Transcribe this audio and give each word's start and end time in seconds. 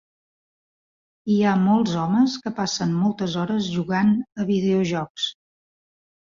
Hi 1.33 1.35
ha 1.43 1.51
molts 1.65 1.93
homes 2.03 2.37
que 2.45 2.53
passen 2.61 2.95
moltes 3.03 3.37
hores 3.43 3.69
jugant 3.75 4.11
a 4.45 4.49
videojocs. 4.49 5.29